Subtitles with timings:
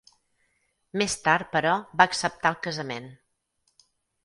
[1.01, 3.09] Més tard però va acceptar el casament.